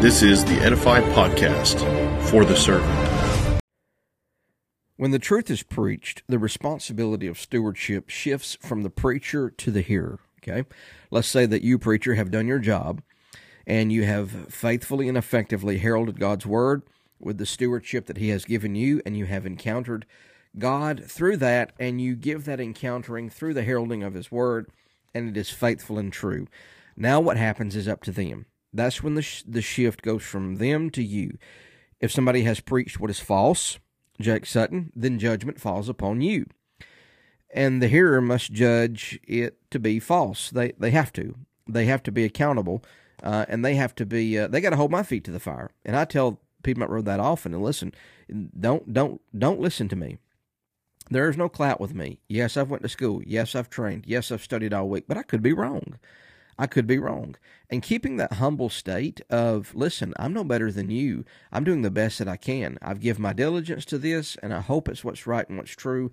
This 0.00 0.22
is 0.22 0.44
the 0.44 0.56
Edify 0.56 1.00
Podcast 1.00 1.80
for 2.30 2.44
the 2.44 2.54
servant. 2.54 3.62
When 4.98 5.10
the 5.10 5.18
truth 5.18 5.50
is 5.50 5.62
preached, 5.62 6.22
the 6.28 6.38
responsibility 6.38 7.26
of 7.26 7.38
stewardship 7.38 8.10
shifts 8.10 8.58
from 8.60 8.82
the 8.82 8.90
preacher 8.90 9.48
to 9.48 9.70
the 9.70 9.80
hearer. 9.80 10.18
Okay? 10.42 10.68
Let's 11.10 11.28
say 11.28 11.46
that 11.46 11.62
you, 11.62 11.78
preacher, 11.78 12.14
have 12.14 12.30
done 12.30 12.46
your 12.46 12.58
job 12.58 13.00
and 13.66 13.90
you 13.90 14.04
have 14.04 14.52
faithfully 14.52 15.08
and 15.08 15.16
effectively 15.16 15.78
heralded 15.78 16.20
God's 16.20 16.44
word 16.44 16.82
with 17.18 17.38
the 17.38 17.46
stewardship 17.46 18.04
that 18.04 18.18
He 18.18 18.28
has 18.28 18.44
given 18.44 18.74
you, 18.74 19.00
and 19.06 19.16
you 19.16 19.24
have 19.24 19.46
encountered 19.46 20.04
God 20.58 21.04
through 21.06 21.38
that, 21.38 21.72
and 21.80 22.02
you 22.02 22.16
give 22.16 22.44
that 22.44 22.60
encountering 22.60 23.30
through 23.30 23.54
the 23.54 23.64
heralding 23.64 24.02
of 24.02 24.12
His 24.12 24.30
word, 24.30 24.68
and 25.14 25.30
it 25.30 25.38
is 25.38 25.48
faithful 25.48 25.98
and 25.98 26.12
true. 26.12 26.48
Now, 26.98 27.18
what 27.18 27.38
happens 27.38 27.74
is 27.74 27.88
up 27.88 28.02
to 28.02 28.12
them. 28.12 28.44
That's 28.76 29.02
when 29.02 29.14
the, 29.14 29.22
sh- 29.22 29.44
the 29.46 29.62
shift 29.62 30.02
goes 30.02 30.22
from 30.22 30.56
them 30.56 30.90
to 30.90 31.02
you. 31.02 31.38
If 32.00 32.12
somebody 32.12 32.42
has 32.42 32.60
preached 32.60 33.00
what 33.00 33.10
is 33.10 33.20
false, 33.20 33.78
Jake 34.20 34.46
Sutton, 34.46 34.92
then 34.94 35.18
judgment 35.18 35.60
falls 35.60 35.88
upon 35.88 36.20
you. 36.20 36.46
And 37.54 37.80
the 37.80 37.88
hearer 37.88 38.20
must 38.20 38.52
judge 38.52 39.18
it 39.26 39.58
to 39.70 39.78
be 39.78 39.98
false. 39.98 40.50
They, 40.50 40.72
they 40.78 40.90
have 40.90 41.12
to. 41.14 41.36
They 41.66 41.86
have 41.86 42.02
to 42.04 42.12
be 42.12 42.24
accountable. 42.24 42.84
Uh, 43.22 43.46
and 43.48 43.64
they 43.64 43.76
have 43.76 43.94
to 43.94 44.04
be, 44.04 44.38
uh, 44.38 44.46
they 44.46 44.60
got 44.60 44.70
to 44.70 44.76
hold 44.76 44.90
my 44.90 45.02
feet 45.02 45.24
to 45.24 45.30
the 45.30 45.40
fire. 45.40 45.70
And 45.84 45.96
I 45.96 46.04
tell 46.04 46.40
Piedmont 46.62 46.90
Road 46.90 47.06
that 47.06 47.20
often 47.20 47.54
and 47.54 47.62
listen, 47.62 47.94
don't, 48.58 48.92
don't, 48.92 49.20
don't 49.36 49.60
listen 49.60 49.88
to 49.88 49.96
me. 49.96 50.18
There 51.10 51.30
is 51.30 51.36
no 51.36 51.48
clout 51.48 51.80
with 51.80 51.94
me. 51.94 52.18
Yes, 52.28 52.56
I've 52.56 52.70
went 52.70 52.82
to 52.82 52.88
school. 52.88 53.22
Yes, 53.24 53.54
I've 53.54 53.70
trained. 53.70 54.04
Yes, 54.06 54.30
I've 54.30 54.42
studied 54.42 54.74
all 54.74 54.88
week, 54.88 55.04
but 55.06 55.16
I 55.16 55.22
could 55.22 55.42
be 55.42 55.52
wrong. 55.52 55.98
I 56.58 56.66
could 56.66 56.86
be 56.86 56.98
wrong. 56.98 57.36
And 57.68 57.82
keeping 57.82 58.16
that 58.16 58.34
humble 58.34 58.68
state 58.70 59.20
of, 59.28 59.74
listen, 59.74 60.14
I'm 60.18 60.32
no 60.32 60.44
better 60.44 60.70
than 60.70 60.90
you. 60.90 61.24
I'm 61.52 61.64
doing 61.64 61.82
the 61.82 61.90
best 61.90 62.18
that 62.18 62.28
I 62.28 62.36
can. 62.36 62.78
I've 62.80 63.00
given 63.00 63.22
my 63.22 63.32
diligence 63.32 63.84
to 63.86 63.98
this, 63.98 64.36
and 64.42 64.54
I 64.54 64.60
hope 64.60 64.88
it's 64.88 65.04
what's 65.04 65.26
right 65.26 65.48
and 65.48 65.58
what's 65.58 65.72
true. 65.72 66.10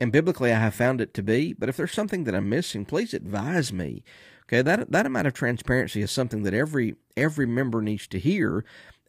And 0.00 0.10
biblically, 0.10 0.52
I 0.52 0.58
have 0.58 0.74
found 0.74 1.00
it 1.00 1.14
to 1.14 1.22
be. 1.22 1.52
But 1.52 1.68
if 1.68 1.76
there's 1.76 1.92
something 1.92 2.24
that 2.24 2.34
I'm 2.34 2.48
missing, 2.48 2.84
please 2.84 3.14
advise 3.14 3.72
me. 3.72 4.02
Okay, 4.46 4.60
that 4.62 4.90
that 4.90 5.06
amount 5.06 5.26
of 5.26 5.32
transparency 5.32 6.02
is 6.02 6.10
something 6.10 6.42
that 6.42 6.54
every 6.54 6.96
every 7.16 7.46
member 7.46 7.80
needs 7.80 8.06
to 8.08 8.18
hear. 8.18 8.64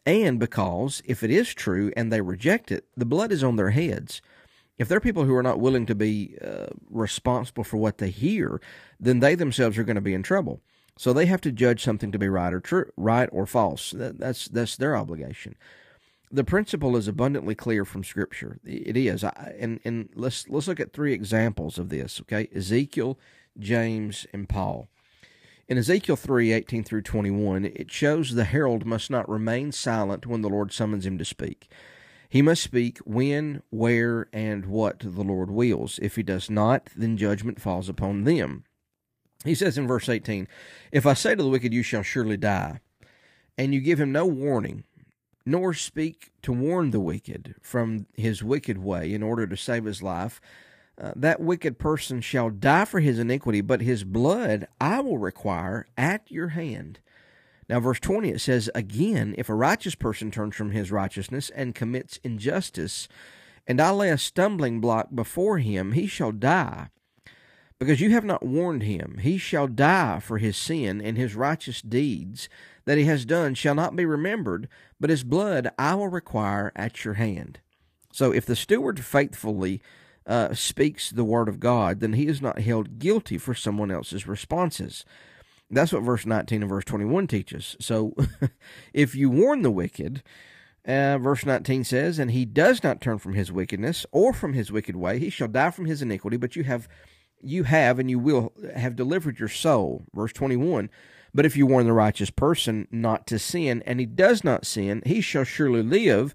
And 0.06 0.38
because 0.38 1.02
if 1.04 1.22
it 1.24 1.30
is 1.30 1.52
true 1.52 1.92
and 1.96 2.12
they 2.12 2.20
reject 2.20 2.70
it, 2.70 2.86
the 2.96 3.04
blood 3.04 3.32
is 3.32 3.42
on 3.42 3.56
their 3.56 3.70
heads. 3.70 4.22
If 4.78 4.88
there 4.88 4.98
are 4.98 5.00
people 5.00 5.24
who 5.24 5.34
are 5.34 5.42
not 5.42 5.58
willing 5.58 5.86
to 5.86 5.94
be 5.94 6.36
uh, 6.42 6.66
responsible 6.88 7.64
for 7.64 7.78
what 7.78 7.98
they 7.98 8.10
hear, 8.10 8.60
then 9.00 9.20
they 9.20 9.34
themselves 9.34 9.76
are 9.78 9.84
going 9.84 9.96
to 9.96 10.02
be 10.02 10.14
in 10.14 10.22
trouble. 10.22 10.60
So 10.98 11.12
they 11.12 11.26
have 11.26 11.40
to 11.42 11.52
judge 11.52 11.82
something 11.82 12.10
to 12.12 12.18
be 12.18 12.28
right 12.28 12.52
or 12.52 12.60
true, 12.60 12.90
right 12.96 13.28
or 13.32 13.46
false. 13.46 13.90
That, 13.90 14.18
that's 14.18 14.48
that's 14.48 14.76
their 14.76 14.96
obligation. 14.96 15.56
The 16.30 16.44
principle 16.44 16.96
is 16.96 17.06
abundantly 17.06 17.54
clear 17.54 17.84
from 17.84 18.02
Scripture. 18.02 18.58
It 18.64 18.96
is, 18.96 19.22
I, 19.22 19.54
and 19.58 19.80
and 19.84 20.08
let's 20.14 20.48
let's 20.48 20.68
look 20.68 20.80
at 20.80 20.92
three 20.92 21.12
examples 21.12 21.78
of 21.78 21.90
this. 21.90 22.20
Okay, 22.22 22.48
Ezekiel, 22.54 23.18
James, 23.58 24.26
and 24.32 24.48
Paul. 24.48 24.88
In 25.68 25.78
Ezekiel 25.78 26.16
3 26.16 26.52
18 26.52 26.84
through 26.84 27.02
21, 27.02 27.64
it 27.64 27.90
shows 27.90 28.34
the 28.34 28.44
herald 28.44 28.86
must 28.86 29.10
not 29.10 29.28
remain 29.28 29.72
silent 29.72 30.24
when 30.24 30.40
the 30.40 30.48
Lord 30.48 30.72
summons 30.72 31.04
him 31.04 31.18
to 31.18 31.24
speak. 31.24 31.68
He 32.28 32.40
must 32.40 32.62
speak 32.62 32.98
when, 32.98 33.62
where, 33.70 34.28
and 34.32 34.66
what 34.66 35.00
the 35.00 35.22
Lord 35.22 35.50
wills. 35.50 35.98
If 36.00 36.16
he 36.16 36.22
does 36.22 36.48
not, 36.48 36.90
then 36.96 37.16
judgment 37.16 37.60
falls 37.60 37.88
upon 37.88 38.24
them. 38.24 38.64
He 39.46 39.54
says 39.54 39.78
in 39.78 39.86
verse 39.86 40.08
18, 40.08 40.48
If 40.92 41.06
I 41.06 41.14
say 41.14 41.34
to 41.34 41.42
the 41.42 41.48
wicked, 41.48 41.72
You 41.72 41.82
shall 41.82 42.02
surely 42.02 42.36
die, 42.36 42.80
and 43.56 43.72
you 43.72 43.80
give 43.80 44.00
him 44.00 44.12
no 44.12 44.26
warning, 44.26 44.84
nor 45.46 45.72
speak 45.72 46.32
to 46.42 46.52
warn 46.52 46.90
the 46.90 47.00
wicked 47.00 47.54
from 47.62 48.06
his 48.14 48.42
wicked 48.42 48.78
way 48.78 49.14
in 49.14 49.22
order 49.22 49.46
to 49.46 49.56
save 49.56 49.84
his 49.84 50.02
life, 50.02 50.40
uh, 51.00 51.12
that 51.14 51.40
wicked 51.40 51.78
person 51.78 52.20
shall 52.20 52.50
die 52.50 52.84
for 52.84 53.00
his 53.00 53.18
iniquity, 53.18 53.60
but 53.60 53.82
his 53.82 54.02
blood 54.02 54.66
I 54.80 55.00
will 55.00 55.18
require 55.18 55.86
at 55.96 56.30
your 56.30 56.48
hand. 56.48 56.98
Now, 57.68 57.80
verse 57.80 58.00
20, 58.00 58.30
it 58.30 58.40
says, 58.40 58.70
Again, 58.74 59.34
if 59.38 59.48
a 59.48 59.54
righteous 59.54 59.94
person 59.94 60.30
turns 60.30 60.56
from 60.56 60.70
his 60.72 60.90
righteousness 60.90 61.50
and 61.50 61.74
commits 61.74 62.18
injustice, 62.24 63.08
and 63.66 63.80
I 63.80 63.90
lay 63.90 64.10
a 64.10 64.18
stumbling 64.18 64.80
block 64.80 65.08
before 65.14 65.58
him, 65.58 65.92
he 65.92 66.06
shall 66.06 66.32
die 66.32 66.88
because 67.78 68.00
you 68.00 68.10
have 68.10 68.24
not 68.24 68.44
warned 68.44 68.82
him. 68.82 69.18
He 69.20 69.38
shall 69.38 69.66
die 69.66 70.20
for 70.20 70.38
his 70.38 70.56
sin, 70.56 71.00
and 71.00 71.16
his 71.16 71.34
righteous 71.34 71.82
deeds 71.82 72.48
that 72.84 72.98
he 72.98 73.04
has 73.04 73.24
done 73.24 73.54
shall 73.54 73.74
not 73.74 73.96
be 73.96 74.06
remembered, 74.06 74.68
but 74.98 75.10
his 75.10 75.24
blood 75.24 75.70
I 75.78 75.94
will 75.94 76.08
require 76.08 76.72
at 76.74 77.04
your 77.04 77.14
hand. 77.14 77.60
So 78.12 78.32
if 78.32 78.46
the 78.46 78.56
steward 78.56 79.04
faithfully 79.04 79.82
uh, 80.26 80.54
speaks 80.54 81.10
the 81.10 81.24
word 81.24 81.48
of 81.48 81.60
God, 81.60 82.00
then 82.00 82.14
he 82.14 82.26
is 82.26 82.40
not 82.40 82.60
held 82.60 82.98
guilty 82.98 83.38
for 83.38 83.54
someone 83.54 83.90
else's 83.90 84.26
responses. 84.26 85.04
That's 85.70 85.92
what 85.92 86.02
verse 86.02 86.24
19 86.24 86.62
and 86.62 86.68
verse 86.68 86.84
21 86.84 87.26
teaches. 87.26 87.76
So 87.80 88.14
if 88.94 89.14
you 89.14 89.28
warn 89.28 89.62
the 89.62 89.70
wicked, 89.70 90.22
uh, 90.86 91.18
verse 91.18 91.44
19 91.44 91.84
says, 91.84 92.18
And 92.18 92.30
he 92.30 92.44
does 92.44 92.82
not 92.82 93.00
turn 93.00 93.18
from 93.18 93.34
his 93.34 93.52
wickedness 93.52 94.06
or 94.12 94.32
from 94.32 94.52
his 94.52 94.70
wicked 94.70 94.96
way, 94.96 95.18
he 95.18 95.28
shall 95.28 95.48
die 95.48 95.70
from 95.70 95.86
his 95.86 96.02
iniquity, 96.02 96.36
but 96.36 96.56
you 96.56 96.64
have 96.64 96.88
you 97.42 97.64
have 97.64 97.98
and 97.98 98.10
you 98.10 98.18
will 98.18 98.52
have 98.74 98.96
delivered 98.96 99.38
your 99.38 99.48
soul. 99.48 100.04
Verse 100.14 100.32
21 100.32 100.90
But 101.34 101.46
if 101.46 101.56
you 101.56 101.66
warn 101.66 101.86
the 101.86 101.92
righteous 101.92 102.30
person 102.30 102.88
not 102.90 103.26
to 103.28 103.38
sin, 103.38 103.82
and 103.86 104.00
he 104.00 104.06
does 104.06 104.44
not 104.44 104.66
sin, 104.66 105.02
he 105.06 105.20
shall 105.20 105.44
surely 105.44 105.82
live, 105.82 106.34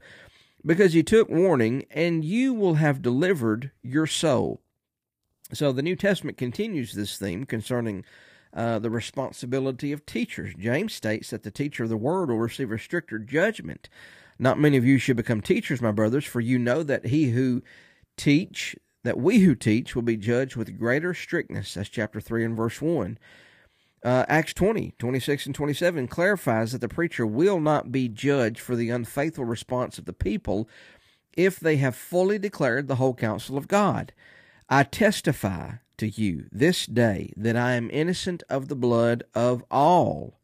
because 0.66 0.94
he 0.94 1.04
took 1.04 1.30
warning, 1.30 1.86
and 1.92 2.24
you 2.24 2.54
will 2.54 2.76
have 2.76 3.02
delivered 3.02 3.72
your 3.82 4.08
soul. 4.08 4.62
So 5.54 5.72
the 5.72 5.82
New 5.82 5.96
Testament 5.96 6.38
continues 6.38 6.94
this 6.94 7.18
theme 7.18 7.46
concerning 7.46 8.06
uh, 8.54 8.80
the 8.80 8.90
responsibility 8.90 9.92
of 9.92 10.06
teachers. 10.06 10.54
James 10.58 10.94
states 10.94 11.30
that 11.30 11.44
the 11.44 11.52
teacher 11.52 11.84
of 11.84 11.90
the 11.90 11.98
word 11.98 12.30
will 12.30 12.38
receive 12.38 12.72
a 12.72 12.78
stricter 12.78 13.18
judgment. 13.18 13.90
Not 14.40 14.60
many 14.60 14.78
of 14.78 14.86
you 14.86 14.98
should 14.98 15.18
become 15.18 15.42
teachers, 15.42 15.82
my 15.82 15.92
brothers, 15.92 16.26
for 16.26 16.42
you 16.42 16.58
know 16.58 16.84
that 16.84 17.08
he 17.08 17.32
who 17.32 17.64
teach 18.18 18.76
that 19.04 19.18
we 19.18 19.40
who 19.40 19.56
teach 19.56 19.96
will 19.96 20.04
be 20.04 20.18
judged 20.18 20.56
with 20.56 20.78
greater 20.78 21.14
strictness. 21.14 21.74
That's 21.74 21.90
chapter 21.90 22.22
3 22.22 22.46
and 22.46 22.56
verse 22.56 22.82
1. 22.82 23.18
Uh, 24.04 24.26
Acts 24.28 24.54
20, 24.54 24.94
26 24.98 25.46
and 25.46 25.56
27 25.56 26.08
clarifies 26.08 26.72
that 26.72 26.82
the 26.82 26.90
preacher 26.90 27.26
will 27.26 27.60
not 27.60 27.92
be 27.92 28.08
judged 28.08 28.60
for 28.60 28.76
the 28.76 28.90
unfaithful 28.90 29.46
response 29.46 30.00
of 30.00 30.06
the 30.06 30.14
people 30.14 30.68
if 31.38 31.60
they 31.60 31.78
have 31.78 31.96
fully 31.96 32.40
declared 32.40 32.88
the 32.88 32.96
whole 32.96 33.14
counsel 33.14 33.58
of 33.58 33.68
God. 33.68 34.12
I 34.70 34.84
testify 34.84 35.74
to 35.98 36.08
you 36.08 36.46
this 36.52 36.88
day 36.88 37.32
that 37.38 37.56
I 37.56 37.74
am 37.74 37.92
innocent 37.92 38.42
of 38.50 38.70
the 38.70 38.76
blood 38.76 39.24
of 39.36 39.64
all, 39.70 40.40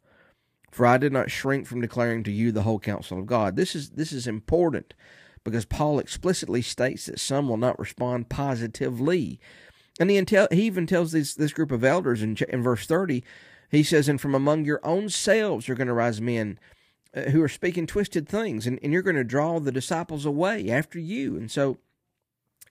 for 0.71 0.85
I 0.85 0.97
did 0.97 1.11
not 1.11 1.31
shrink 1.31 1.65
from 1.65 1.81
declaring 1.81 2.23
to 2.25 2.31
you 2.31 2.51
the 2.51 2.61
whole 2.61 2.79
counsel 2.79 3.17
of 3.17 3.25
God. 3.25 3.55
This 3.55 3.75
is 3.75 3.91
this 3.91 4.11
is 4.11 4.27
important 4.27 4.93
because 5.47 5.63
Paul 5.63 5.97
explicitly 5.97 6.61
states 6.61 7.05
that 7.05 7.21
some 7.21 7.47
will 7.47 7.55
not 7.55 7.79
respond 7.79 8.27
positively. 8.27 9.39
And 9.97 10.09
he, 10.09 10.21
he 10.51 10.63
even 10.63 10.85
tells 10.85 11.13
this, 11.13 11.35
this 11.35 11.53
group 11.53 11.71
of 11.71 11.85
elders 11.85 12.21
in, 12.21 12.35
in 12.49 12.61
verse 12.61 12.85
30, 12.85 13.23
he 13.71 13.81
says, 13.81 14.09
And 14.09 14.19
from 14.19 14.35
among 14.35 14.65
your 14.65 14.81
own 14.83 15.07
selves 15.07 15.69
are 15.69 15.75
going 15.75 15.87
to 15.87 15.93
rise 15.93 16.19
men 16.19 16.59
uh, 17.15 17.29
who 17.29 17.41
are 17.41 17.47
speaking 17.47 17.87
twisted 17.87 18.27
things, 18.27 18.67
and, 18.67 18.77
and 18.83 18.91
you're 18.91 19.01
going 19.01 19.15
to 19.15 19.23
draw 19.23 19.57
the 19.61 19.71
disciples 19.71 20.25
away 20.25 20.69
after 20.69 20.99
you. 20.99 21.37
And 21.37 21.49
so, 21.49 21.77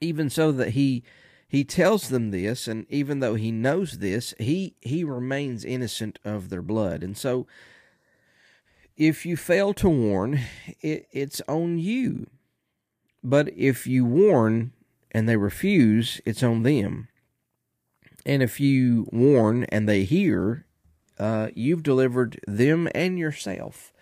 even 0.02 0.28
so 0.28 0.52
that 0.52 0.72
he 0.72 1.02
he 1.48 1.64
tells 1.64 2.10
them 2.10 2.30
this, 2.30 2.68
and 2.68 2.84
even 2.90 3.20
though 3.20 3.36
he 3.36 3.50
knows 3.50 4.00
this, 4.00 4.34
he 4.38 4.76
he 4.82 5.02
remains 5.02 5.64
innocent 5.64 6.18
of 6.26 6.50
their 6.50 6.60
blood. 6.60 7.02
And 7.02 7.16
so, 7.16 7.46
if 8.98 9.24
you 9.24 9.38
fail 9.38 9.72
to 9.74 9.88
warn, 9.88 10.40
it, 10.82 11.08
it's 11.10 11.40
on 11.48 11.78
you. 11.78 12.26
But 13.26 13.52
if 13.56 13.88
you 13.88 14.04
warn 14.04 14.70
and 15.10 15.28
they 15.28 15.36
refuse, 15.36 16.20
it's 16.24 16.44
on 16.44 16.62
them. 16.62 17.08
And 18.24 18.40
if 18.40 18.60
you 18.60 19.08
warn 19.10 19.64
and 19.64 19.88
they 19.88 20.04
hear, 20.04 20.64
uh, 21.18 21.48
you've 21.52 21.82
delivered 21.82 22.38
them 22.46 22.88
and 22.94 23.18
yourself. 23.18 23.92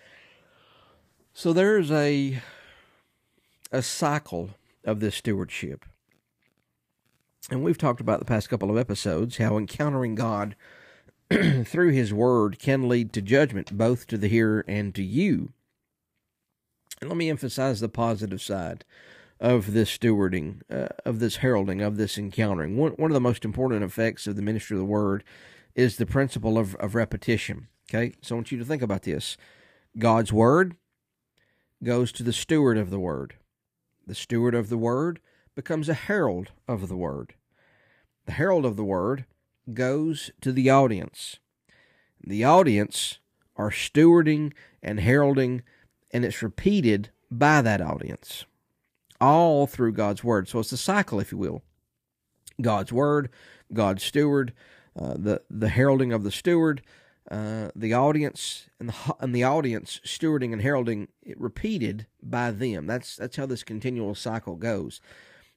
So 1.32 1.54
there's 1.54 1.90
a 1.90 2.42
a 3.72 3.80
cycle 3.80 4.50
of 4.84 5.00
this 5.00 5.16
stewardship. 5.16 5.86
And 7.50 7.64
we've 7.64 7.78
talked 7.78 8.02
about 8.02 8.18
the 8.18 8.26
past 8.26 8.50
couple 8.50 8.70
of 8.70 8.76
episodes 8.76 9.38
how 9.38 9.56
encountering 9.56 10.16
God 10.16 10.54
through 11.64 11.92
His 11.92 12.12
Word 12.12 12.58
can 12.58 12.90
lead 12.90 13.14
to 13.14 13.22
judgment, 13.22 13.74
both 13.78 14.06
to 14.08 14.18
the 14.18 14.28
hearer 14.28 14.66
and 14.68 14.94
to 14.94 15.02
you. 15.02 15.54
And 17.00 17.08
let 17.08 17.16
me 17.16 17.30
emphasize 17.30 17.80
the 17.80 17.88
positive 17.88 18.42
side 18.42 18.84
of 19.40 19.72
this 19.72 19.96
stewarding, 19.96 20.60
uh, 20.70 20.88
of 21.04 21.18
this 21.18 21.36
heralding, 21.36 21.80
of 21.80 21.96
this 21.96 22.16
encountering. 22.16 22.76
One, 22.76 22.92
one 22.92 23.10
of 23.10 23.14
the 23.14 23.20
most 23.20 23.44
important 23.44 23.82
effects 23.82 24.26
of 24.26 24.36
the 24.36 24.42
ministry 24.42 24.76
of 24.76 24.80
the 24.80 24.84
word 24.84 25.24
is 25.74 25.96
the 25.96 26.06
principle 26.06 26.56
of, 26.56 26.74
of 26.76 26.94
repetition. 26.94 27.68
Okay, 27.88 28.14
so 28.22 28.34
I 28.34 28.36
want 28.36 28.52
you 28.52 28.58
to 28.58 28.64
think 28.64 28.82
about 28.82 29.02
this. 29.02 29.36
God's 29.98 30.32
word 30.32 30.76
goes 31.82 32.12
to 32.12 32.22
the 32.22 32.32
steward 32.32 32.78
of 32.78 32.90
the 32.90 32.98
word. 32.98 33.34
The 34.06 34.14
steward 34.14 34.54
of 34.54 34.68
the 34.68 34.78
word 34.78 35.20
becomes 35.54 35.88
a 35.88 35.94
herald 35.94 36.50
of 36.66 36.88
the 36.88 36.96
word. 36.96 37.34
The 38.26 38.32
herald 38.32 38.64
of 38.64 38.76
the 38.76 38.84
word 38.84 39.26
goes 39.72 40.30
to 40.40 40.52
the 40.52 40.70
audience. 40.70 41.38
The 42.22 42.44
audience 42.44 43.18
are 43.56 43.70
stewarding 43.70 44.52
and 44.82 45.00
heralding, 45.00 45.62
and 46.10 46.24
it's 46.24 46.42
repeated 46.42 47.10
by 47.30 47.62
that 47.62 47.80
audience, 47.80 48.46
all 49.24 49.66
through 49.66 49.92
God's 49.92 50.22
word. 50.22 50.48
So 50.48 50.58
it's 50.58 50.72
a 50.72 50.76
cycle, 50.76 51.20
if 51.20 51.32
you 51.32 51.38
will. 51.38 51.62
God's 52.60 52.92
word, 52.92 53.30
God's 53.72 54.04
steward, 54.04 54.52
uh, 54.96 55.14
the 55.16 55.42
the 55.50 55.68
heralding 55.68 56.12
of 56.12 56.22
the 56.22 56.30
steward, 56.30 56.82
uh, 57.30 57.70
the 57.74 57.92
audience, 57.92 58.68
and 58.78 58.90
the 58.90 59.16
and 59.20 59.34
the 59.34 59.42
audience 59.42 60.00
stewarding 60.04 60.52
and 60.52 60.62
heralding 60.62 61.08
repeated 61.36 62.06
by 62.22 62.50
them. 62.52 62.86
That's 62.86 63.16
that's 63.16 63.36
how 63.36 63.46
this 63.46 63.64
continual 63.64 64.14
cycle 64.14 64.56
goes. 64.56 65.00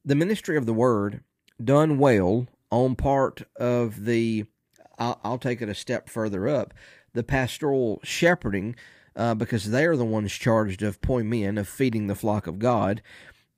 The 0.03 0.15
ministry 0.15 0.57
of 0.57 0.65
the 0.65 0.73
word 0.73 1.21
done 1.63 1.99
well 1.99 2.47
on 2.71 2.95
part 2.95 3.43
of 3.57 4.05
the. 4.05 4.45
I'll, 4.97 5.19
I'll 5.23 5.37
take 5.37 5.61
it 5.61 5.69
a 5.69 5.75
step 5.75 6.09
further 6.09 6.47
up. 6.47 6.73
The 7.13 7.23
pastoral 7.23 7.99
shepherding, 8.03 8.75
uh, 9.15 9.35
because 9.35 9.69
they 9.69 9.85
are 9.85 9.95
the 9.95 10.05
ones 10.05 10.31
charged 10.33 10.81
of 10.81 11.01
poimen, 11.01 11.59
of 11.59 11.67
feeding 11.67 12.07
the 12.07 12.15
flock 12.15 12.47
of 12.47 12.57
God. 12.57 13.01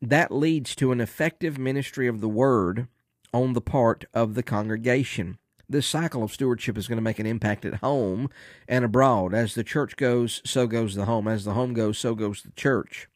That 0.01 0.31
leads 0.31 0.75
to 0.75 0.91
an 0.91 1.01
effective 1.01 1.57
ministry 1.57 2.07
of 2.07 2.21
the 2.21 2.29
word 2.29 2.87
on 3.33 3.53
the 3.53 3.61
part 3.61 4.05
of 4.13 4.33
the 4.33 4.43
congregation. 4.43 5.37
This 5.67 5.85
cycle 5.85 6.23
of 6.23 6.31
stewardship 6.31 6.77
is 6.77 6.87
going 6.87 6.97
to 6.97 7.03
make 7.03 7.19
an 7.19 7.27
impact 7.27 7.65
at 7.65 7.75
home 7.75 8.29
and 8.67 8.83
abroad. 8.83 9.33
As 9.33 9.53
the 9.53 9.63
church 9.63 9.97
goes, 9.97 10.41
so 10.43 10.65
goes 10.67 10.95
the 10.95 11.05
home. 11.05 11.27
As 11.27 11.45
the 11.45 11.53
home 11.53 11.73
goes, 11.73 11.97
so 11.97 12.15
goes 12.15 12.41
the 12.41 12.51
church. 12.53 13.07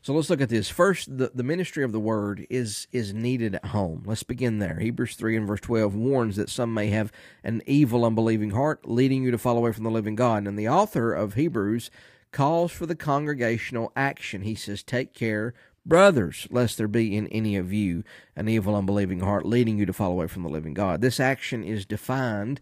So 0.00 0.12
let's 0.12 0.28
look 0.28 0.42
at 0.42 0.50
this. 0.50 0.68
First, 0.68 1.16
the, 1.16 1.30
the 1.34 1.42
ministry 1.42 1.82
of 1.82 1.92
the 1.92 1.98
word 1.98 2.46
is 2.50 2.86
is 2.92 3.14
needed 3.14 3.54
at 3.54 3.66
home. 3.66 4.02
Let's 4.04 4.22
begin 4.22 4.58
there. 4.58 4.78
Hebrews 4.78 5.14
3 5.14 5.36
and 5.38 5.46
verse 5.46 5.62
12 5.62 5.94
warns 5.94 6.36
that 6.36 6.50
some 6.50 6.74
may 6.74 6.88
have 6.88 7.10
an 7.42 7.62
evil, 7.66 8.04
unbelieving 8.04 8.50
heart, 8.50 8.86
leading 8.86 9.24
you 9.24 9.30
to 9.30 9.38
fall 9.38 9.56
away 9.56 9.72
from 9.72 9.84
the 9.84 9.90
living 9.90 10.14
God. 10.14 10.46
And 10.46 10.58
the 10.58 10.68
author 10.68 11.14
of 11.14 11.34
Hebrews 11.34 11.90
calls 12.34 12.70
for 12.72 12.84
the 12.84 12.94
congregational 12.94 13.90
action. 13.96 14.42
He 14.42 14.54
says, 14.54 14.82
Take 14.82 15.14
care, 15.14 15.54
brothers, 15.86 16.46
lest 16.50 16.76
there 16.76 16.88
be 16.88 17.16
in 17.16 17.26
any 17.28 17.56
of 17.56 17.72
you 17.72 18.04
an 18.36 18.48
evil, 18.48 18.76
unbelieving 18.76 19.20
heart, 19.20 19.46
leading 19.46 19.78
you 19.78 19.86
to 19.86 19.92
fall 19.94 20.10
away 20.10 20.26
from 20.26 20.42
the 20.42 20.50
living 20.50 20.74
God. 20.74 21.00
This 21.00 21.18
action 21.18 21.64
is 21.64 21.86
defined 21.86 22.60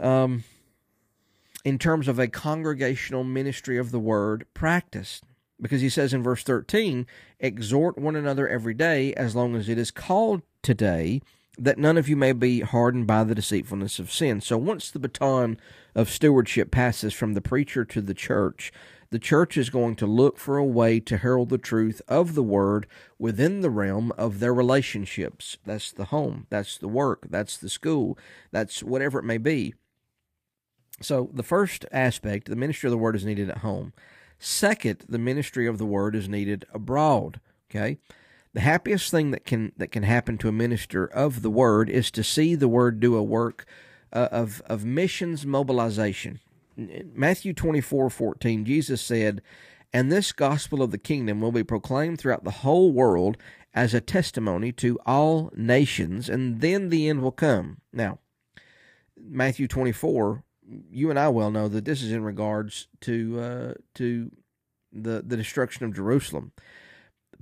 um, 0.00 0.42
in 1.64 1.78
terms 1.78 2.08
of 2.08 2.18
a 2.18 2.26
congregational 2.26 3.22
ministry 3.22 3.78
of 3.78 3.92
the 3.92 4.00
word 4.00 4.46
practiced 4.54 5.22
because 5.60 5.80
he 5.80 5.88
says 5.88 6.12
in 6.12 6.24
verse 6.24 6.42
13, 6.42 7.06
exhort 7.38 7.96
one 7.96 8.16
another 8.16 8.48
every 8.48 8.74
day 8.74 9.14
as 9.14 9.36
long 9.36 9.54
as 9.54 9.68
it 9.68 9.78
is 9.78 9.92
called 9.92 10.42
today, 10.60 11.22
that 11.58 11.78
none 11.78 11.98
of 11.98 12.08
you 12.08 12.16
may 12.16 12.32
be 12.32 12.60
hardened 12.60 13.06
by 13.06 13.24
the 13.24 13.34
deceitfulness 13.34 13.98
of 13.98 14.12
sin. 14.12 14.40
So 14.40 14.56
once 14.56 14.90
the 14.90 14.98
baton 14.98 15.58
of 15.94 16.08
stewardship 16.08 16.70
passes 16.70 17.12
from 17.12 17.34
the 17.34 17.42
preacher 17.42 17.84
to 17.84 18.00
the 18.00 18.14
church, 18.14 18.72
the 19.10 19.18
church 19.18 19.58
is 19.58 19.68
going 19.68 19.96
to 19.96 20.06
look 20.06 20.38
for 20.38 20.56
a 20.56 20.64
way 20.64 20.98
to 21.00 21.18
herald 21.18 21.50
the 21.50 21.58
truth 21.58 22.00
of 22.08 22.34
the 22.34 22.42
word 22.42 22.86
within 23.18 23.60
the 23.60 23.68
realm 23.68 24.10
of 24.16 24.40
their 24.40 24.54
relationships. 24.54 25.58
That's 25.66 25.92
the 25.92 26.06
home, 26.06 26.46
that's 26.48 26.78
the 26.78 26.88
work, 26.88 27.26
that's 27.28 27.58
the 27.58 27.68
school, 27.68 28.18
that's 28.50 28.82
whatever 28.82 29.18
it 29.18 29.24
may 29.24 29.36
be. 29.36 29.74
So 31.02 31.28
the 31.34 31.42
first 31.42 31.84
aspect, 31.92 32.48
the 32.48 32.56
ministry 32.56 32.86
of 32.86 32.92
the 32.92 32.98
word 32.98 33.14
is 33.14 33.24
needed 33.26 33.50
at 33.50 33.58
home. 33.58 33.92
Second, 34.38 35.04
the 35.06 35.18
ministry 35.18 35.66
of 35.66 35.76
the 35.76 35.86
word 35.86 36.16
is 36.16 36.28
needed 36.28 36.64
abroad. 36.72 37.38
Okay? 37.70 37.98
The 38.54 38.60
happiest 38.60 39.10
thing 39.10 39.30
that 39.30 39.44
can 39.44 39.72
that 39.76 39.92
can 39.92 40.02
happen 40.02 40.38
to 40.38 40.48
a 40.48 40.52
minister 40.52 41.06
of 41.06 41.42
the 41.42 41.50
word 41.50 41.88
is 41.88 42.10
to 42.12 42.22
see 42.22 42.54
the 42.54 42.68
word 42.68 43.00
do 43.00 43.16
a 43.16 43.22
work 43.22 43.64
uh, 44.12 44.28
of 44.30 44.62
of 44.66 44.84
missions 44.84 45.46
mobilization. 45.46 46.40
Matthew 47.14 47.52
24, 47.52 48.08
14, 48.08 48.64
Jesus 48.64 49.02
said, 49.02 49.42
And 49.92 50.10
this 50.10 50.32
gospel 50.32 50.82
of 50.82 50.90
the 50.90 50.96
kingdom 50.96 51.42
will 51.42 51.52
be 51.52 51.62
proclaimed 51.62 52.18
throughout 52.18 52.44
the 52.44 52.50
whole 52.50 52.92
world 52.92 53.36
as 53.74 53.92
a 53.92 54.00
testimony 54.00 54.72
to 54.72 54.98
all 55.04 55.50
nations, 55.54 56.30
and 56.30 56.62
then 56.62 56.88
the 56.88 57.10
end 57.10 57.20
will 57.20 57.32
come. 57.32 57.78
Now, 57.92 58.20
Matthew 59.18 59.68
24 59.68 60.44
you 60.90 61.10
and 61.10 61.18
I 61.18 61.28
well 61.28 61.50
know 61.50 61.68
that 61.68 61.84
this 61.84 62.02
is 62.02 62.12
in 62.12 62.22
regards 62.22 62.88
to 63.02 63.40
uh, 63.40 63.74
to 63.94 64.30
the 64.92 65.22
the 65.26 65.36
destruction 65.36 65.84
of 65.84 65.94
Jerusalem. 65.94 66.52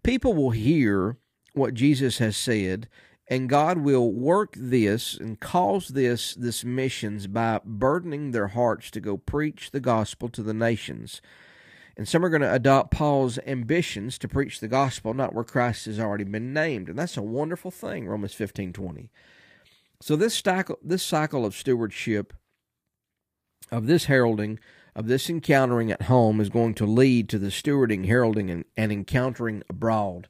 People 0.02 0.35
will 0.35 0.50
hear 0.50 1.17
what 1.55 1.75
Jesus 1.75 2.19
has 2.19 2.37
said, 2.37 2.88
and 3.29 3.49
God 3.49 3.79
will 3.79 4.12
work 4.12 4.55
this 4.56 5.17
and 5.17 5.38
cause 5.38 5.88
this 5.88 6.35
this 6.35 6.64
missions 6.64 7.26
by 7.26 7.61
burdening 7.64 8.31
their 8.31 8.49
hearts 8.49 8.91
to 8.93 9.00
go 9.00 9.17
preach 9.17 9.70
the 9.70 9.81
gospel 9.81 10.29
to 10.31 10.43
the 10.43 10.55
nations. 10.55 11.20
And 11.97 12.08
some 12.08 12.25
are 12.25 12.31
going 12.31 12.41
to 12.41 12.55
adopt 12.55 12.93
Paul's 12.93 13.38
ambitions 13.47 14.17
to 14.19 14.29
preach 14.29 14.61
the 14.61 14.69
gospel, 14.69 15.12
not 15.12 15.35
where 15.35 15.44
Christ 15.44 15.85
has 15.85 16.00
already 16.00 16.25
been 16.25 16.52
named. 16.52 16.88
And 16.88 16.99
that's 16.99 17.17
a 17.17 17.23
wonderful 17.23 17.70
thing, 17.70 18.06
Romans 18.06 18.32
fifteen 18.32 18.73
twenty. 18.73 19.11
So 20.00 20.17
this 20.17 20.35
cycle, 20.35 20.79
this 20.82 21.02
cycle 21.02 21.44
of 21.44 21.55
stewardship 21.55 22.32
of 23.70 23.87
this 23.87 24.06
heralding, 24.06 24.58
of 25.00 25.06
this 25.06 25.31
encountering 25.31 25.91
at 25.91 26.02
home, 26.02 26.43
is 26.43 26.50
going 26.50 26.75
to 26.75 26.85
lead 26.85 27.26
to 27.26 27.38
the 27.38 27.49
stewarding, 27.49 28.05
heralding, 28.05 28.50
and, 28.50 28.67
and 28.76 28.93
encountering 28.93 29.62
abroad. 29.70 30.29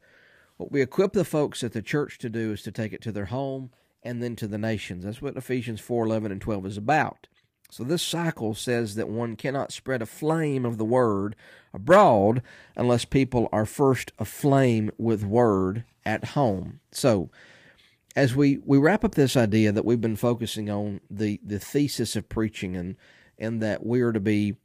What 0.58 0.70
we 0.70 0.80
equip 0.80 1.12
the 1.12 1.24
folks 1.24 1.64
at 1.64 1.72
the 1.72 1.82
church 1.82 2.18
to 2.18 2.30
do 2.30 2.52
is 2.52 2.62
to 2.62 2.70
take 2.70 2.92
it 2.92 3.02
to 3.02 3.10
their 3.10 3.24
home 3.26 3.70
and 4.04 4.22
then 4.22 4.36
to 4.36 4.46
the 4.46 4.58
nations. 4.58 5.04
That's 5.04 5.20
what 5.20 5.36
Ephesians 5.36 5.80
4 5.80 6.06
11 6.06 6.30
and 6.30 6.40
12 6.40 6.66
is 6.66 6.76
about. 6.76 7.26
So 7.72 7.82
this 7.82 8.00
cycle 8.00 8.54
says 8.54 8.94
that 8.94 9.08
one 9.08 9.34
cannot 9.34 9.72
spread 9.72 10.02
a 10.02 10.06
flame 10.06 10.64
of 10.64 10.78
the 10.78 10.84
word 10.84 11.34
abroad 11.74 12.40
unless 12.76 13.04
people 13.04 13.48
are 13.50 13.66
first 13.66 14.12
aflame 14.20 14.92
with 14.98 15.24
word 15.24 15.82
at 16.06 16.26
home. 16.26 16.78
So 16.92 17.28
as 18.14 18.36
we, 18.36 18.60
we 18.64 18.78
wrap 18.78 19.04
up 19.04 19.16
this 19.16 19.36
idea 19.36 19.72
that 19.72 19.84
we've 19.84 20.00
been 20.00 20.14
focusing 20.14 20.70
on 20.70 21.00
the, 21.10 21.40
the 21.44 21.58
thesis 21.58 22.14
of 22.14 22.28
preaching 22.28 22.76
and 22.76 22.94
and 23.40 23.62
that 23.62 23.84
we 23.84 24.00
are 24.00 24.12
to 24.12 24.20
be 24.20 24.56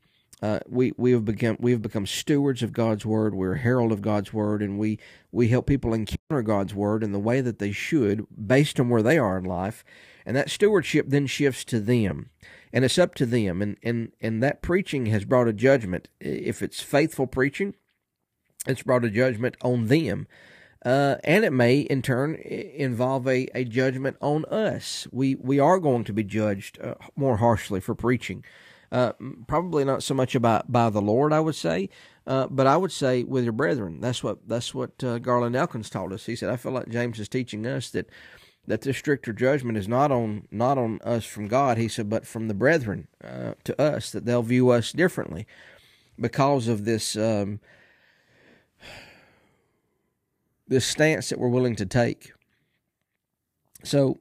uh, 0.41 0.59
we 0.67 0.91
we 0.97 1.11
have 1.11 1.23
become 1.23 1.57
we 1.59 1.71
have 1.71 1.81
become 1.81 2.05
stewards 2.05 2.61
of 2.61 2.73
God's 2.73 3.05
word. 3.05 3.33
We're 3.33 3.53
a 3.53 3.59
herald 3.59 3.91
of 3.91 4.01
God's 4.01 4.33
word, 4.33 4.61
and 4.61 4.77
we 4.77 4.99
we 5.31 5.47
help 5.47 5.65
people 5.65 5.93
encounter 5.93 6.41
God's 6.41 6.73
word 6.73 7.03
in 7.03 7.13
the 7.13 7.19
way 7.19 7.41
that 7.41 7.59
they 7.59 7.71
should, 7.71 8.27
based 8.45 8.79
on 8.79 8.89
where 8.89 9.01
they 9.01 9.17
are 9.17 9.37
in 9.37 9.45
life. 9.45 9.83
And 10.25 10.35
that 10.35 10.49
stewardship 10.49 11.05
then 11.09 11.27
shifts 11.27 11.63
to 11.65 11.79
them, 11.79 12.31
and 12.73 12.83
it's 12.83 12.97
up 12.97 13.15
to 13.15 13.25
them. 13.25 13.61
And 13.61 13.77
and 13.81 14.11
and 14.19 14.43
that 14.43 14.61
preaching 14.61 15.05
has 15.07 15.23
brought 15.23 15.47
a 15.47 15.53
judgment. 15.53 16.09
If 16.19 16.61
it's 16.61 16.81
faithful 16.81 17.27
preaching, 17.27 17.75
it's 18.67 18.83
brought 18.83 19.05
a 19.05 19.09
judgment 19.09 19.55
on 19.61 19.87
them. 19.87 20.27
Uh, 20.85 21.15
and 21.23 21.43
it 21.43 21.53
may 21.53 21.79
in 21.79 22.03
turn 22.03 22.35
involve 22.35 23.27
a, 23.27 23.47
a 23.55 23.63
judgment 23.63 24.17
on 24.21 24.45
us. 24.45 25.07
We 25.11 25.35
we 25.35 25.59
are 25.59 25.79
going 25.79 26.03
to 26.03 26.13
be 26.13 26.23
judged 26.23 26.77
uh, 26.81 26.95
more 27.15 27.37
harshly 27.37 27.79
for 27.79 27.95
preaching. 27.95 28.43
Uh, 28.95 29.11
probably 29.45 29.83
not 29.83 30.01
so 30.01 30.13
much 30.13 30.35
about 30.35 30.71
by 30.71 30.89
the 30.89 31.01
Lord, 31.01 31.33
I 31.33 31.41
would 31.41 31.55
say, 31.55 31.89
uh, 32.25 32.47
but 32.47 32.65
I 32.65 32.77
would 32.77 32.93
say 32.93 33.25
with 33.25 33.43
your 33.43 33.51
brethren. 33.51 33.99
That's 33.99 34.23
what 34.23 34.47
that's 34.47 34.73
what 34.73 35.03
uh, 35.03 35.19
Garland 35.19 35.53
Elkins 35.53 35.89
taught 35.89 36.13
us. 36.13 36.27
He 36.27 36.37
said, 36.37 36.49
"I 36.49 36.55
feel 36.55 36.71
like 36.71 36.87
James 36.87 37.19
is 37.19 37.27
teaching 37.27 37.67
us 37.67 37.89
that 37.89 38.09
that 38.67 38.83
this 38.83 38.97
stricter 38.97 39.33
judgment 39.33 39.77
is 39.77 39.89
not 39.89 40.13
on 40.13 40.47
not 40.49 40.77
on 40.77 41.01
us 41.03 41.25
from 41.25 41.49
God." 41.49 41.77
He 41.77 41.89
said, 41.89 42.09
"but 42.09 42.25
from 42.25 42.47
the 42.47 42.53
brethren 42.53 43.09
uh, 43.21 43.55
to 43.65 43.81
us 43.81 44.13
that 44.13 44.23
they'll 44.23 44.41
view 44.43 44.69
us 44.69 44.93
differently 44.93 45.45
because 46.17 46.69
of 46.69 46.85
this." 46.85 47.17
Um, 47.17 47.59
this 50.69 50.85
stance 50.85 51.29
that 51.29 51.37
we're 51.37 51.49
willing 51.49 51.75
to 51.75 51.85
take. 51.85 52.31
So, 53.83 54.19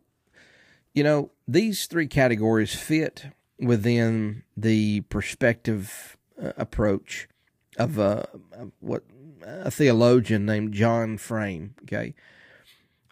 you 0.93 1.03
know, 1.03 1.31
these 1.49 1.87
three 1.87 2.07
categories 2.07 2.75
fit 2.75 3.27
within 3.59 4.43
the 4.57 5.03
perspective 5.03 6.17
uh, 6.43 6.53
approach 6.57 7.29
of, 7.77 7.99
uh, 7.99 8.25
what 8.81 9.03
a 9.45 9.71
theologian 9.71 10.47
named 10.47 10.73
John 10.73 11.19
Frame. 11.19 11.75
Okay, 11.83 12.15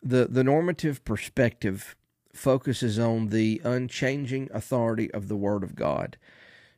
the 0.03 0.27
the 0.27 0.45
normative 0.45 1.05
perspective 1.05 1.97
focuses 2.33 2.99
on 2.99 3.29
the 3.29 3.61
unchanging 3.65 4.49
authority 4.53 5.11
of 5.13 5.29
the 5.29 5.37
Word 5.37 5.63
of 5.63 5.75
God, 5.75 6.17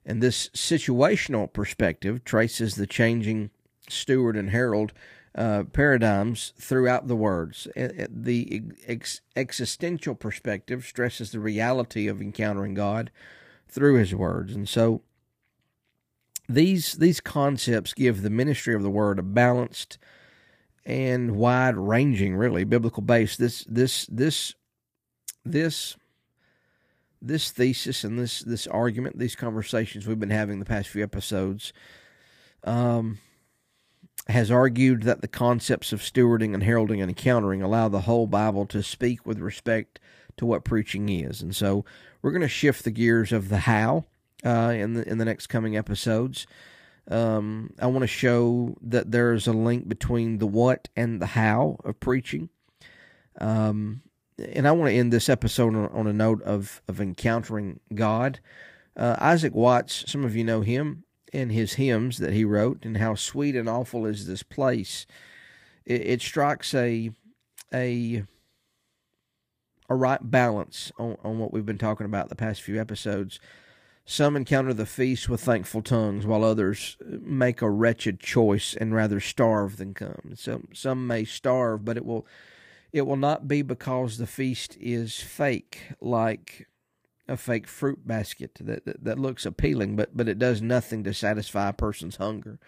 and 0.04 0.22
this 0.22 0.48
situational 0.50 1.52
perspective 1.52 2.24
traces 2.24 2.74
the 2.74 2.86
changing 2.86 3.50
steward 3.88 4.36
and 4.36 4.50
herald 4.50 4.92
uh, 5.34 5.64
paradigms 5.72 6.52
throughout 6.58 7.06
the 7.06 7.16
words. 7.16 7.68
The 7.74 8.62
ex- 8.86 9.20
existential 9.36 10.14
perspective 10.14 10.84
stresses 10.84 11.32
the 11.32 11.40
reality 11.40 12.06
of 12.06 12.22
encountering 12.22 12.74
God 12.74 13.10
through 13.68 13.96
His 13.96 14.14
words, 14.14 14.54
and 14.54 14.68
so 14.68 15.02
these 16.48 16.94
these 16.94 17.20
concepts 17.20 17.94
give 17.94 18.22
the 18.22 18.30
ministry 18.30 18.74
of 18.74 18.82
the 18.82 18.90
word 18.90 19.18
a 19.18 19.22
balanced 19.22 19.98
and 20.84 21.36
wide 21.36 21.76
ranging, 21.76 22.36
really 22.36 22.64
biblical 22.64 23.02
base. 23.02 23.36
This 23.36 23.64
this 23.68 24.06
this 24.06 24.54
this 25.44 25.96
this 27.22 27.50
thesis 27.50 28.04
and 28.04 28.18
this 28.18 28.40
this 28.40 28.66
argument, 28.66 29.18
these 29.18 29.36
conversations 29.36 30.06
we've 30.06 30.20
been 30.20 30.30
having 30.30 30.58
the 30.58 30.64
past 30.64 30.88
few 30.88 31.02
episodes, 31.02 31.72
um, 32.64 33.18
has 34.28 34.50
argued 34.50 35.04
that 35.04 35.22
the 35.22 35.28
concepts 35.28 35.92
of 35.92 36.00
stewarding 36.00 36.52
and 36.52 36.62
heralding 36.62 37.00
and 37.00 37.10
encountering 37.10 37.62
allow 37.62 37.88
the 37.88 38.02
whole 38.02 38.26
Bible 38.26 38.66
to 38.66 38.82
speak 38.82 39.24
with 39.24 39.38
respect 39.38 39.98
to 40.36 40.44
what 40.44 40.64
preaching 40.64 41.08
is, 41.08 41.40
and 41.40 41.56
so 41.56 41.84
we're 42.24 42.30
going 42.30 42.40
to 42.40 42.48
shift 42.48 42.84
the 42.84 42.90
gears 42.90 43.32
of 43.32 43.50
the 43.50 43.58
how 43.58 44.06
uh, 44.46 44.72
in 44.74 44.94
the 44.94 45.06
in 45.06 45.18
the 45.18 45.26
next 45.26 45.48
coming 45.48 45.76
episodes. 45.76 46.46
Um, 47.10 47.74
I 47.78 47.86
want 47.86 48.00
to 48.00 48.06
show 48.06 48.78
that 48.80 49.10
there's 49.10 49.46
a 49.46 49.52
link 49.52 49.88
between 49.88 50.38
the 50.38 50.46
what 50.46 50.88
and 50.96 51.20
the 51.20 51.26
how 51.26 51.76
of 51.84 52.00
preaching. 52.00 52.48
Um, 53.38 54.00
and 54.38 54.66
I 54.66 54.72
want 54.72 54.88
to 54.90 54.96
end 54.96 55.12
this 55.12 55.28
episode 55.28 55.76
on, 55.76 55.88
on 55.88 56.06
a 56.06 56.14
note 56.14 56.42
of, 56.44 56.80
of 56.88 56.98
encountering 56.98 57.80
God. 57.94 58.40
Uh, 58.96 59.16
Isaac 59.18 59.54
Watts, 59.54 60.10
some 60.10 60.24
of 60.24 60.34
you 60.34 60.44
know 60.44 60.62
him 60.62 61.04
and 61.30 61.52
his 61.52 61.74
hymns 61.74 62.16
that 62.18 62.32
he 62.32 62.42
wrote, 62.46 62.86
and 62.86 62.96
how 62.96 63.16
sweet 63.16 63.54
and 63.54 63.68
awful 63.68 64.06
is 64.06 64.26
this 64.26 64.42
place. 64.42 65.04
It, 65.84 66.00
it 66.06 66.22
strikes 66.22 66.72
a 66.72 67.10
a 67.70 68.24
a 69.88 69.94
right 69.94 70.20
balance 70.22 70.92
on, 70.98 71.16
on 71.22 71.38
what 71.38 71.52
we've 71.52 71.66
been 71.66 71.78
talking 71.78 72.06
about 72.06 72.28
the 72.28 72.34
past 72.34 72.62
few 72.62 72.80
episodes. 72.80 73.38
Some 74.06 74.36
encounter 74.36 74.74
the 74.74 74.84
feast 74.84 75.28
with 75.28 75.40
thankful 75.40 75.80
tongues, 75.80 76.26
while 76.26 76.44
others 76.44 76.98
make 77.00 77.62
a 77.62 77.70
wretched 77.70 78.20
choice 78.20 78.74
and 78.74 78.94
rather 78.94 79.18
starve 79.18 79.78
than 79.78 79.94
come. 79.94 80.34
Some 80.34 80.68
some 80.74 81.06
may 81.06 81.24
starve, 81.24 81.84
but 81.84 81.96
it 81.96 82.04
will 82.04 82.26
it 82.92 83.06
will 83.06 83.16
not 83.16 83.48
be 83.48 83.62
because 83.62 84.18
the 84.18 84.26
feast 84.26 84.76
is 84.78 85.20
fake, 85.20 85.92
like 86.00 86.68
a 87.26 87.36
fake 87.36 87.66
fruit 87.66 88.06
basket 88.06 88.58
that, 88.60 88.84
that, 88.84 89.02
that 89.02 89.18
looks 89.18 89.46
appealing, 89.46 89.96
but 89.96 90.14
but 90.14 90.28
it 90.28 90.38
does 90.38 90.60
nothing 90.60 91.02
to 91.04 91.14
satisfy 91.14 91.70
a 91.70 91.72
person's 91.72 92.16
hunger. 92.16 92.58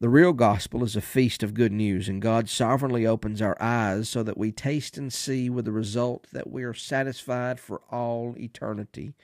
The 0.00 0.08
real 0.08 0.32
gospel 0.32 0.84
is 0.84 0.94
a 0.94 1.00
feast 1.00 1.42
of 1.42 1.54
good 1.54 1.72
news, 1.72 2.08
and 2.08 2.22
God 2.22 2.48
sovereignly 2.48 3.04
opens 3.04 3.42
our 3.42 3.56
eyes 3.60 4.08
so 4.08 4.22
that 4.22 4.38
we 4.38 4.52
taste 4.52 4.96
and 4.96 5.12
see 5.12 5.50
with 5.50 5.64
the 5.64 5.72
result 5.72 6.28
that 6.32 6.48
we 6.48 6.62
are 6.62 6.72
satisfied 6.72 7.58
for 7.58 7.80
all 7.90 8.36
eternity 8.38 9.14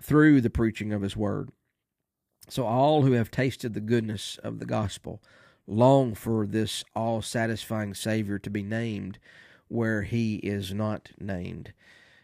through 0.00 0.40
the 0.40 0.50
preaching 0.50 0.92
of 0.92 1.02
his 1.02 1.16
word. 1.16 1.50
So 2.48 2.64
all 2.64 3.02
who 3.02 3.12
have 3.12 3.32
tasted 3.32 3.74
the 3.74 3.80
goodness 3.80 4.38
of 4.44 4.60
the 4.60 4.66
gospel 4.66 5.20
long 5.66 6.14
for 6.14 6.46
this 6.46 6.84
all 6.94 7.20
satisfying 7.20 7.92
Savior 7.92 8.38
to 8.38 8.50
be 8.50 8.62
named 8.62 9.18
where 9.66 10.02
he 10.02 10.36
is 10.36 10.72
not 10.72 11.10
named. 11.18 11.72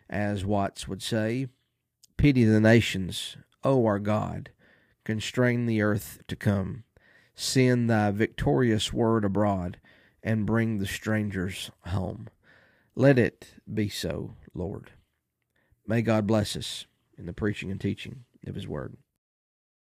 As 0.09 0.45
Watts 0.45 0.87
would 0.87 1.03
say, 1.03 1.49
Pity 2.17 2.45
the 2.45 2.61
nations, 2.61 3.37
O 3.65 3.85
our 3.85 3.99
God, 3.99 4.51
constrain 5.05 5.67
the 5.67 5.83
earth 5.83 6.21
to 6.29 6.37
come. 6.37 6.85
Send 7.35 7.91
thy 7.91 8.11
victorious 8.11 8.93
word 8.93 9.25
abroad, 9.25 9.79
and 10.23 10.47
bring 10.47 10.79
the 10.79 10.87
strangers 10.87 11.71
home. 11.87 12.29
Let 12.95 13.19
it 13.19 13.55
be 13.73 13.89
so, 13.89 14.37
Lord. 14.55 14.93
May 15.87 16.01
God 16.01 16.27
bless 16.27 16.57
us 16.57 16.87
in 17.19 17.27
the 17.27 17.33
preaching 17.33 17.71
and 17.71 17.81
teaching 17.81 18.25
of 18.47 18.55
His 18.55 18.67
Word. 18.67 18.97